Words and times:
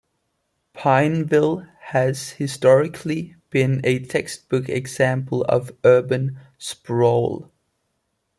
Pineville 0.73 1.67
has, 1.79 2.31
historically, 2.31 3.35
been 3.51 3.81
a 3.83 3.99
textbook 4.03 4.67
example 4.67 5.43
of 5.43 5.69
urban 5.83 6.39
sprawl. 6.57 7.51